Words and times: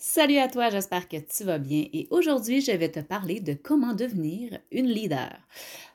Salut 0.00 0.36
à 0.36 0.46
toi, 0.46 0.70
j'espère 0.70 1.08
que 1.08 1.16
tu 1.16 1.42
vas 1.42 1.58
bien 1.58 1.86
et 1.92 2.06
aujourd'hui 2.12 2.60
je 2.60 2.70
vais 2.70 2.88
te 2.88 3.00
parler 3.00 3.40
de 3.40 3.54
comment 3.54 3.94
devenir 3.94 4.60
une 4.70 4.86
leader. 4.86 5.36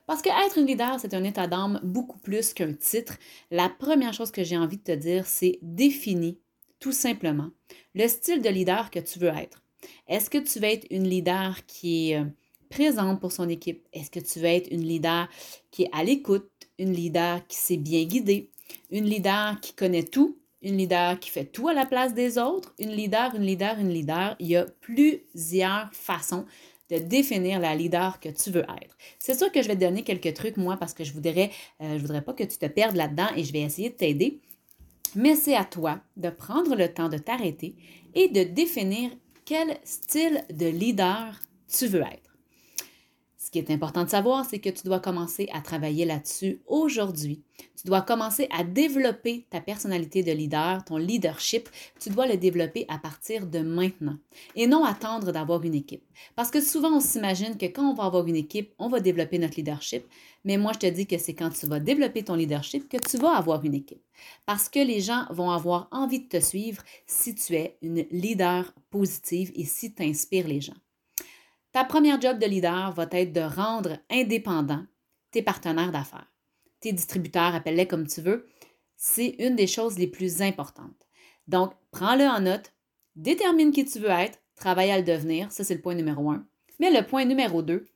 Parce 0.08 0.22
que 0.22 0.28
être 0.46 0.58
une 0.58 0.65
leader, 0.65 0.99
c'est 0.99 1.13
un 1.13 1.24
état 1.24 1.47
d'âme 1.47 1.79
beaucoup 1.83 2.18
plus 2.18 2.54
qu'un 2.54 2.74
titre. 2.74 3.18
La 3.50 3.70
première 3.70 4.12
chose 4.12 4.29
que 4.29 4.44
j'ai 4.44 4.58
envie 4.58 4.76
de 4.76 4.84
te 4.84 4.92
dire, 4.92 5.26
c'est 5.26 5.58
définis 5.62 6.38
tout 6.81 6.92
simplement 6.92 7.52
le 7.96 8.06
style 8.10 8.42
de 8.42 8.49
leader 8.49 8.92
que 8.92 8.99
tu 8.99 9.20
veux 9.20 9.29
être. 9.29 9.63
Est-ce 10.10 10.29
que 10.29 10.40
tu 10.40 10.60
veux 10.60 10.65
être 10.67 10.88
une 10.92 11.08
leader 11.08 11.65
qui 11.65 12.12
est 12.12 12.20
euh, 12.20 12.26
présente 12.70 13.22
pour 13.22 13.31
son 13.31 13.47
équipe? 13.47 13.88
Est-ce 13.94 14.12
que 14.12 14.20
tu 14.20 14.40
veux 14.40 14.47
être 14.47 14.67
une 14.70 14.83
leader 14.83 15.29
qui 15.72 15.83
est 15.83 15.90
à 15.94 16.04
l'écoute, 16.04 16.52
une 16.77 16.91
leader 16.91 17.48
qui 17.48 17.55
sait 17.55 17.77
bien 17.77 18.04
guider, 18.04 18.52
une 18.91 19.05
leader 19.05 19.62
qui 19.62 19.72
connaît 19.72 20.04
tout? 20.04 20.42
Une 20.64 20.77
leader 20.77 21.20
qui 21.20 21.30
fait 21.30 21.45
tout 21.45 21.68
à 21.68 21.73
la 21.73 21.86
place 21.86 22.14
des 22.14 22.38
autres, 22.38 22.73
une 22.80 22.91
leader, 22.91 23.36
une 23.36 23.44
leader, 23.44 23.77
une 23.80 23.90
leader. 23.90 24.35
Il 24.40 24.48
y 24.48 24.55
a 24.55 24.66
plusieurs 24.81 25.90
façons 25.94 26.45
de 26.90 26.98
définir 26.98 27.59
la 27.59 27.76
leader 27.76 28.20
que 28.20 28.30
tu 28.30 28.49
veux 28.52 28.66
être. 28.81 28.98
C'est 29.20 29.38
sûr 29.38 29.52
que 29.52 29.62
je 29.62 29.68
vais 29.68 29.76
te 29.76 29.81
donner 29.81 30.04
quelques 30.04 30.34
trucs, 30.34 30.57
moi, 30.57 30.77
parce 30.77 30.94
que 30.94 31.04
je 31.04 31.13
voudrais, 31.13 31.52
euh, 31.81 31.98
je 31.98 32.02
voudrais 32.02 32.21
pas 32.21 32.34
que 32.34 32.44
tu 32.44 32.57
te 32.57 32.66
perdes 32.66 32.95
là-dedans 32.95 33.27
et 33.35 33.44
je 33.44 33.52
vais 33.52 33.62
essayer 33.62 33.90
de 33.90 33.95
t'aider. 33.95 34.40
Mais 35.16 35.35
c'est 35.35 35.55
à 35.55 35.66
toi 35.66 35.99
de 36.18 36.30
prendre 36.30 36.76
le 36.76 36.91
temps 36.91 37.09
de 37.09 37.18
t'arrêter 37.18 37.76
et 38.16 38.30
de 38.30 38.43
définir 38.43 39.12
quel 39.45 39.77
style 39.84 40.43
de 40.52 40.68
leader 40.68 41.40
tu 41.68 41.88
veux 41.88 42.02
être. 42.02 42.32
Qui 43.53 43.59
est 43.59 43.70
important 43.70 44.03
de 44.03 44.09
savoir, 44.09 44.45
c'est 44.49 44.57
que 44.57 44.71
tu 44.71 44.81
dois 44.84 44.99
commencer 44.99 45.48
à 45.53 45.62
travailler 45.62 46.05
là-dessus 46.05 46.63
aujourd'hui. 46.66 47.43
Tu 47.79 47.85
dois 47.85 48.02
commencer 48.02 48.48
à 48.49 48.63
développer 48.63 49.45
ta 49.52 49.62
personnalité 49.62 50.23
de 50.23 50.31
leader, 50.31 50.84
ton 50.84 50.98
leadership. 50.98 51.70
Tu 51.99 52.09
dois 52.09 52.26
le 52.26 52.35
développer 52.35 52.88
à 52.88 52.98
partir 52.98 53.45
de 53.45 53.59
maintenant 53.59 54.17
et 54.55 54.66
non 54.66 54.84
attendre 54.84 55.31
d'avoir 55.31 55.62
une 55.62 55.76
équipe. 55.76 56.04
Parce 56.35 56.49
que 56.49 56.62
souvent, 56.62 56.98
on 56.98 56.99
s'imagine 56.99 57.55
que 57.55 57.68
quand 57.68 57.87
on 57.87 57.93
va 57.93 58.05
avoir 58.05 58.26
une 58.26 58.37
équipe, 58.37 58.74
on 58.79 58.90
va 58.90 58.99
développer 58.99 59.37
notre 59.37 59.57
leadership. 59.57 60.04
Mais 60.46 60.57
moi, 60.57 60.71
je 60.74 60.79
te 60.79 60.87
dis 60.87 61.05
que 61.05 61.20
c'est 61.20 61.35
quand 61.35 61.51
tu 61.51 61.68
vas 61.68 61.79
développer 61.79 62.24
ton 62.24 62.34
leadership 62.34 62.90
que 62.90 62.98
tu 62.98 63.18
vas 63.18 63.37
avoir 63.37 63.63
une 63.63 63.76
équipe. 63.76 64.02
Parce 64.48 64.68
que 64.68 64.80
les 64.80 65.00
gens 65.00 65.28
vont 65.30 65.52
avoir 65.52 65.90
envie 65.92 66.22
de 66.22 66.28
te 66.28 66.40
suivre 66.40 66.81
si 67.06 67.36
tu 67.36 67.54
es 67.54 67.78
une 67.84 68.08
leader 68.09 68.74
positive 68.90 69.52
et 69.54 69.66
si 69.66 69.94
tu 69.94 70.02
inspires 70.02 70.48
les 70.48 70.62
gens. 70.62 70.74
Ta 71.74 71.84
première 71.84 72.22
job 72.22 72.38
de 72.38 72.46
leader 72.46 72.92
va 72.92 73.08
être 73.12 73.34
de 73.34 73.42
rendre 73.42 73.98
indépendants 74.12 74.86
tes 75.32 75.42
partenaires 75.42 75.92
d'affaires. 75.92 76.32
Tes 76.80 76.94
distributeurs, 76.94 77.56
appelle-les 77.56 77.88
comme 77.88 78.06
tu 78.06 78.22
veux, 78.22 78.48
c'est 78.96 79.36
une 79.40 79.56
des 79.56 79.66
choses 79.66 79.98
les 79.98 80.06
plus 80.06 80.44
importantes. 80.44 81.08
Donc, 81.48 81.74
prends-le 81.90 82.26
en 82.26 82.42
note, 82.42 82.72
détermine 83.16 83.72
qui 83.72 83.86
tu 83.86 83.98
veux 83.98 84.10
être, 84.10 84.40
travaille 84.56 84.92
à 84.92 85.00
le 85.00 85.04
devenir, 85.04 85.52
ça 85.52 85.64
c'est 85.64 85.74
le 85.74 85.82
point 85.82 85.96
numéro 85.96 86.30
un. 86.30 86.46
Mais 86.80 86.92
le 86.92 87.06
point 87.06 87.26
numéro 87.26 87.64
deux, 87.64 87.88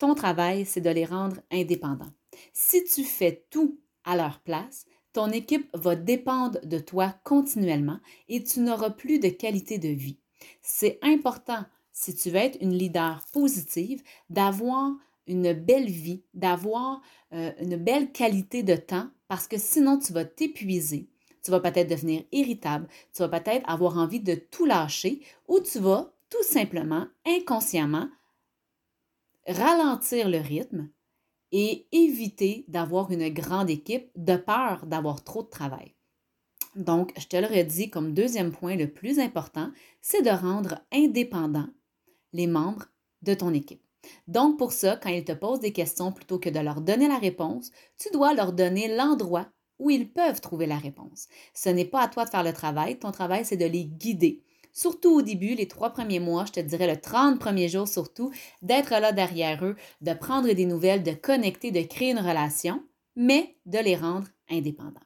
ton 0.00 0.16
travail, 0.16 0.66
c'est 0.66 0.80
de 0.80 0.90
les 0.90 1.04
rendre 1.04 1.36
indépendants. 1.52 2.12
Si 2.52 2.82
tu 2.82 3.04
fais 3.04 3.46
tout 3.50 3.78
à 4.04 4.16
leur 4.16 4.40
place, 4.40 4.84
ton 5.12 5.30
équipe 5.30 5.68
va 5.74 5.94
dépendre 5.94 6.58
de 6.64 6.80
toi 6.80 7.14
continuellement 7.22 8.00
et 8.28 8.42
tu 8.42 8.58
n'auras 8.60 8.90
plus 8.90 9.20
de 9.20 9.28
qualité 9.28 9.78
de 9.78 9.90
vie. 9.90 10.18
C'est 10.60 10.98
important 11.02 11.64
si 12.02 12.16
tu 12.16 12.30
veux 12.30 12.36
être 12.36 12.58
une 12.60 12.76
leader 12.76 13.24
positive, 13.32 14.02
d'avoir 14.28 14.90
une 15.28 15.52
belle 15.52 15.88
vie, 15.88 16.24
d'avoir 16.34 17.00
euh, 17.32 17.52
une 17.60 17.76
belle 17.76 18.10
qualité 18.10 18.64
de 18.64 18.74
temps, 18.74 19.08
parce 19.28 19.46
que 19.46 19.56
sinon 19.56 20.00
tu 20.00 20.12
vas 20.12 20.24
t'épuiser, 20.24 21.08
tu 21.44 21.52
vas 21.52 21.60
peut-être 21.60 21.88
devenir 21.88 22.24
irritable, 22.32 22.88
tu 23.14 23.22
vas 23.22 23.28
peut-être 23.28 23.68
avoir 23.70 23.98
envie 23.98 24.18
de 24.18 24.34
tout 24.34 24.64
lâcher, 24.64 25.20
ou 25.46 25.60
tu 25.60 25.78
vas 25.78 26.12
tout 26.28 26.42
simplement, 26.42 27.06
inconsciemment, 27.24 28.08
ralentir 29.46 30.28
le 30.28 30.38
rythme 30.38 30.90
et 31.52 31.86
éviter 31.92 32.64
d'avoir 32.66 33.12
une 33.12 33.28
grande 33.28 33.70
équipe 33.70 34.10
de 34.16 34.34
peur 34.34 34.86
d'avoir 34.86 35.22
trop 35.22 35.44
de 35.44 35.50
travail. 35.50 35.94
Donc, 36.74 37.12
je 37.16 37.28
te 37.28 37.36
le 37.36 37.46
redis 37.46 37.90
comme 37.90 38.12
deuxième 38.12 38.50
point 38.50 38.74
le 38.74 38.90
plus 38.90 39.20
important, 39.20 39.70
c'est 40.00 40.22
de 40.22 40.30
rendre 40.30 40.80
indépendant 40.90 41.68
les 42.32 42.46
membres 42.46 42.86
de 43.22 43.34
ton 43.34 43.52
équipe. 43.52 43.82
Donc, 44.26 44.58
pour 44.58 44.72
ça, 44.72 44.96
quand 44.96 45.10
ils 45.10 45.24
te 45.24 45.32
posent 45.32 45.60
des 45.60 45.72
questions, 45.72 46.12
plutôt 46.12 46.38
que 46.38 46.50
de 46.50 46.58
leur 46.58 46.80
donner 46.80 47.08
la 47.08 47.18
réponse, 47.18 47.70
tu 47.98 48.10
dois 48.12 48.34
leur 48.34 48.52
donner 48.52 48.94
l'endroit 48.94 49.48
où 49.78 49.90
ils 49.90 50.10
peuvent 50.10 50.40
trouver 50.40 50.66
la 50.66 50.78
réponse. 50.78 51.28
Ce 51.54 51.68
n'est 51.68 51.84
pas 51.84 52.02
à 52.02 52.08
toi 52.08 52.24
de 52.24 52.30
faire 52.30 52.44
le 52.44 52.52
travail, 52.52 52.98
ton 52.98 53.10
travail, 53.10 53.44
c'est 53.44 53.56
de 53.56 53.66
les 53.66 53.84
guider. 53.84 54.42
Surtout 54.72 55.10
au 55.10 55.22
début, 55.22 55.54
les 55.54 55.68
trois 55.68 55.90
premiers 55.90 56.20
mois, 56.20 56.46
je 56.46 56.52
te 56.52 56.60
dirais 56.60 56.86
le 56.86 57.00
30 57.00 57.38
premiers 57.38 57.68
jours 57.68 57.88
surtout, 57.88 58.32
d'être 58.62 58.90
là 58.90 59.12
derrière 59.12 59.64
eux, 59.64 59.76
de 60.00 60.14
prendre 60.14 60.50
des 60.50 60.66
nouvelles, 60.66 61.02
de 61.02 61.12
connecter, 61.12 61.70
de 61.70 61.82
créer 61.82 62.12
une 62.12 62.18
relation, 62.18 62.82
mais 63.14 63.56
de 63.66 63.78
les 63.78 63.96
rendre 63.96 64.28
indépendants. 64.48 65.00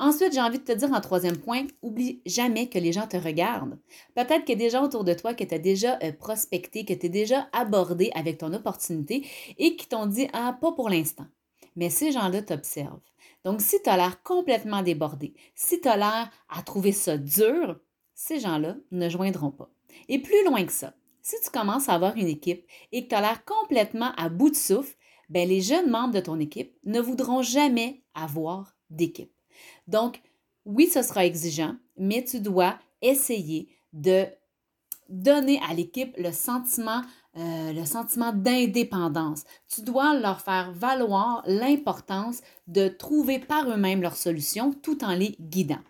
Ensuite, 0.00 0.32
j'ai 0.32 0.40
envie 0.40 0.58
de 0.58 0.64
te 0.64 0.72
dire 0.72 0.90
en 0.92 1.00
troisième 1.02 1.36
point, 1.36 1.66
oublie 1.82 2.22
jamais 2.24 2.70
que 2.70 2.78
les 2.78 2.90
gens 2.90 3.06
te 3.06 3.18
regardent. 3.18 3.78
Peut-être 4.14 4.46
qu'il 4.46 4.58
y 4.58 4.62
a 4.62 4.64
des 4.64 4.70
gens 4.70 4.82
autour 4.82 5.04
de 5.04 5.12
toi 5.12 5.34
qui 5.34 5.46
t'ont 5.46 5.58
déjà 5.58 5.98
euh, 6.02 6.10
prospecté, 6.10 6.86
que 6.86 6.94
tu 6.94 7.10
déjà 7.10 7.50
abordé 7.52 8.10
avec 8.14 8.38
ton 8.38 8.54
opportunité 8.54 9.26
et 9.58 9.76
qui 9.76 9.86
t'ont 9.86 10.06
dit 10.06 10.26
Ah, 10.32 10.56
pas 10.58 10.72
pour 10.72 10.88
l'instant. 10.88 11.26
Mais 11.76 11.90
ces 11.90 12.12
gens-là 12.12 12.40
t'observent. 12.40 13.02
Donc, 13.44 13.60
si 13.60 13.82
tu 13.82 13.90
as 13.90 13.98
l'air 13.98 14.22
complètement 14.22 14.82
débordé, 14.82 15.34
si 15.54 15.82
tu 15.82 15.88
as 15.88 15.98
l'air 15.98 16.30
à 16.48 16.62
trouver 16.62 16.92
ça 16.92 17.18
dur, 17.18 17.78
ces 18.14 18.40
gens-là 18.40 18.76
ne 18.92 19.08
joindront 19.10 19.50
pas. 19.50 19.68
Et 20.08 20.18
plus 20.18 20.46
loin 20.46 20.64
que 20.64 20.72
ça, 20.72 20.94
si 21.20 21.36
tu 21.44 21.50
commences 21.50 21.90
à 21.90 21.94
avoir 21.94 22.16
une 22.16 22.26
équipe 22.26 22.66
et 22.92 23.04
que 23.04 23.10
tu 23.10 23.14
as 23.14 23.20
l'air 23.20 23.44
complètement 23.44 24.12
à 24.16 24.30
bout 24.30 24.48
de 24.48 24.56
souffle, 24.56 24.96
ben 25.28 25.46
les 25.46 25.60
jeunes 25.60 25.90
membres 25.90 26.14
de 26.14 26.20
ton 26.20 26.40
équipe 26.40 26.74
ne 26.84 27.00
voudront 27.00 27.42
jamais 27.42 28.02
avoir 28.14 28.78
d'équipe. 28.88 29.30
Donc, 29.88 30.20
oui, 30.64 30.86
ce 30.86 31.02
sera 31.02 31.24
exigeant, 31.24 31.76
mais 31.96 32.24
tu 32.24 32.40
dois 32.40 32.78
essayer 33.02 33.68
de 33.92 34.26
donner 35.08 35.60
à 35.68 35.74
l'équipe 35.74 36.14
le 36.16 36.32
sentiment, 36.32 37.02
euh, 37.36 37.72
d'indépendance. 38.34 39.44
Tu 39.68 39.82
dois 39.82 40.18
leur 40.18 40.40
faire 40.40 40.72
valoir 40.72 41.42
l'importance 41.46 42.40
de 42.68 42.88
trouver 42.88 43.38
par 43.38 43.68
eux-mêmes 43.68 44.02
leurs 44.02 44.16
solutions 44.16 44.72
tout 44.72 45.04
en 45.04 45.14
les 45.14 45.36
guidant. 45.40 45.80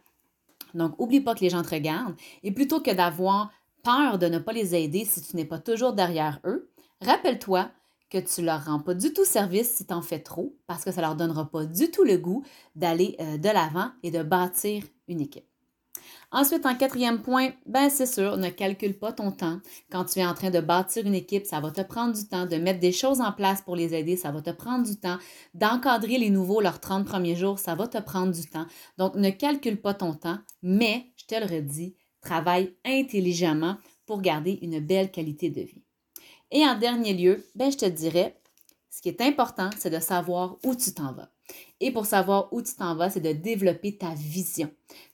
Donc, 0.75 0.99
oublie 1.01 1.21
pas 1.21 1.35
que 1.35 1.41
les 1.41 1.51
gens 1.51 1.63
te 1.63 1.75
regardent 1.75 2.17
et 2.43 2.53
plutôt 2.53 2.81
que 2.81 2.93
d'avoir 2.93 3.51
peur 3.83 4.19
de 4.19 4.27
ne 4.27 4.39
pas 4.39 4.53
les 4.53 4.75
aider 4.75 5.05
si 5.05 5.21
tu 5.23 5.37
n'es 5.37 5.45
pas 5.45 5.59
toujours 5.59 5.93
derrière 5.93 6.41
eux, 6.45 6.71
rappelle-toi 7.01 7.71
que 8.11 8.19
tu 8.19 8.43
leur 8.43 8.65
rends 8.65 8.81
pas 8.81 8.95
du 8.95 9.13
tout 9.13 9.25
service 9.25 9.75
si 9.77 9.87
tu 9.87 9.95
en 9.95 10.03
fais 10.03 10.19
trop, 10.19 10.57
parce 10.67 10.85
que 10.85 10.93
ça 10.93 11.01
leur 11.01 11.17
donnera 11.17 11.51
pas 11.51 11.65
du 11.65 11.91
tout 11.91 12.05
le 12.05 12.19
goût 12.19 12.45
d'aller 12.75 13.17
euh, 13.21 13.39
de 13.39 13.49
l'avant 13.49 13.91
et 14.03 14.11
de 14.11 14.23
bâtir 14.23 14.85
une 15.09 15.21
équipe. 15.21 15.47
Ensuite, 16.33 16.65
en 16.65 16.77
quatrième 16.77 17.23
point, 17.23 17.51
ben 17.67 17.91
c'est 17.91 18.07
sûr, 18.07 18.37
ne 18.37 18.51
calcule 18.51 18.97
pas 18.97 19.13
ton 19.13 19.33
temps. 19.33 19.59
Quand 19.91 20.05
tu 20.05 20.21
es 20.21 20.27
en 20.27 20.35
train 20.35 20.51
de 20.51 20.61
bâtir 20.61 21.05
une 21.05 21.15
équipe, 21.15 21.45
ça 21.45 21.59
va 21.59 21.73
te 21.73 21.81
prendre 21.81 22.15
du 22.15 22.25
temps 22.29 22.47
de 22.47 22.57
mettre 22.57 22.79
des 22.79 22.93
choses 22.93 23.21
en 23.21 23.33
place 23.33 23.63
pour 23.63 23.75
les 23.75 23.95
aider, 23.95 24.17
ça 24.17 24.31
va 24.31 24.41
te 24.41 24.51
prendre 24.51 24.87
du 24.87 24.97
temps 24.97 25.19
d'encadrer 25.55 26.19
les 26.19 26.31
nouveaux 26.31 26.61
leurs 26.61 26.79
30 26.79 27.05
premiers 27.05 27.35
jours, 27.35 27.59
ça 27.59 27.75
va 27.75 27.89
te 27.89 27.99
prendre 27.99 28.33
du 28.33 28.49
temps. 28.49 28.67
Donc, 28.97 29.17
ne 29.17 29.31
calcule 29.31 29.81
pas 29.81 29.95
ton 29.95 30.15
temps, 30.15 30.39
mais, 30.63 31.13
je 31.17 31.27
te 31.27 31.35
le 31.35 31.47
redis, 31.47 31.97
travaille 32.21 32.77
intelligemment 32.85 33.77
pour 34.07 34.21
garder 34.21 34.59
une 34.63 34.79
belle 34.79 35.11
qualité 35.11 35.51
de 35.51 35.63
vie. 35.63 35.83
Et 36.51 36.67
en 36.67 36.79
dernier 36.79 37.15
lieu, 37.15 37.47
ben, 37.55 37.71
je 37.71 37.79
te 37.79 37.87
dirais, 37.87 38.41
ce 38.91 39.01
qui 39.01 39.09
est 39.09 39.21
important, 39.21 39.71
c'est 39.79 39.91
de 39.91 40.01
savoir 40.01 40.57
où 40.65 40.75
tu 40.75 40.93
t'en 40.93 41.13
vas. 41.13 41.31
Et 41.81 41.93
pour 41.93 42.07
savoir 42.07 42.53
où 42.53 42.61
tu 42.63 42.75
t'en 42.75 42.95
vas, 42.95 43.11
c'est 43.11 43.21
de 43.21 43.33
développer 43.33 43.97
ta 43.97 44.15
vision. 44.15 44.71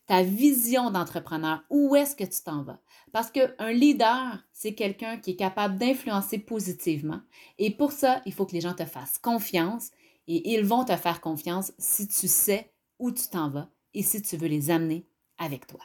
Ta 0.06 0.22
vision 0.22 0.90
d'entrepreneur. 0.90 1.62
Où 1.70 1.94
est-ce 1.96 2.16
que 2.16 2.24
tu 2.24 2.42
t'en 2.42 2.62
vas? 2.62 2.80
Parce 3.12 3.30
qu'un 3.30 3.72
leader, 3.72 4.38
c'est 4.52 4.74
quelqu'un 4.74 5.18
qui 5.18 5.32
est 5.32 5.36
capable 5.36 5.78
d'influencer 5.78 6.38
positivement. 6.38 7.20
Et 7.58 7.70
pour 7.70 7.92
ça, 7.92 8.22
il 8.26 8.32
faut 8.32 8.46
que 8.46 8.52
les 8.52 8.60
gens 8.60 8.74
te 8.74 8.84
fassent 8.84 9.18
confiance. 9.18 9.90
Et 10.28 10.54
ils 10.54 10.64
vont 10.64 10.84
te 10.84 10.96
faire 10.96 11.20
confiance 11.20 11.72
si 11.78 12.08
tu 12.08 12.28
sais 12.28 12.72
où 12.98 13.10
tu 13.12 13.28
t'en 13.28 13.48
vas 13.48 13.70
et 13.94 14.02
si 14.02 14.20
tu 14.22 14.36
veux 14.36 14.48
les 14.48 14.70
amener 14.70 15.06
avec 15.38 15.66
toi. 15.66 15.80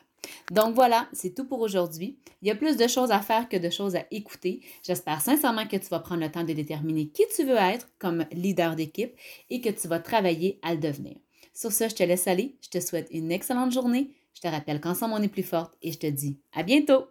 Donc 0.51 0.75
voilà, 0.75 1.07
c'est 1.13 1.35
tout 1.35 1.45
pour 1.45 1.59
aujourd'hui. 1.59 2.17
Il 2.41 2.47
y 2.47 2.51
a 2.51 2.55
plus 2.55 2.77
de 2.77 2.87
choses 2.87 3.11
à 3.11 3.19
faire 3.19 3.49
que 3.49 3.57
de 3.57 3.69
choses 3.69 3.95
à 3.95 4.05
écouter. 4.11 4.61
J'espère 4.83 5.21
sincèrement 5.21 5.67
que 5.67 5.77
tu 5.77 5.87
vas 5.87 5.99
prendre 5.99 6.21
le 6.21 6.31
temps 6.31 6.43
de 6.43 6.53
déterminer 6.53 7.07
qui 7.07 7.23
tu 7.35 7.43
veux 7.43 7.57
être 7.57 7.89
comme 7.99 8.25
leader 8.31 8.75
d'équipe 8.75 9.15
et 9.49 9.61
que 9.61 9.69
tu 9.69 9.87
vas 9.87 9.99
travailler 9.99 10.59
à 10.61 10.73
le 10.73 10.79
devenir. 10.79 11.17
Sur 11.53 11.71
ce, 11.71 11.89
je 11.89 11.95
te 11.95 12.03
laisse 12.03 12.27
aller. 12.27 12.55
Je 12.61 12.69
te 12.69 12.79
souhaite 12.79 13.07
une 13.11 13.31
excellente 13.31 13.71
journée. 13.71 14.11
Je 14.33 14.41
te 14.41 14.47
rappelle 14.47 14.79
qu'ensemble 14.79 15.13
on 15.15 15.21
est 15.21 15.27
plus 15.27 15.43
forte 15.43 15.75
et 15.81 15.91
je 15.91 15.99
te 15.99 16.07
dis 16.07 16.39
à 16.53 16.63
bientôt. 16.63 17.05